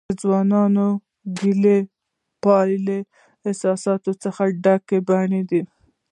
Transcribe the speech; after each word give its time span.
د 0.07 0.11
ځوانکیو، 0.21 0.89
ګلالیو 1.39 1.89
پانو 2.43 2.75
د 3.41 3.43
احساساتو 3.51 4.11
څخه 4.23 4.43
ډک 4.63 4.87
بڼوڼه 5.07 5.61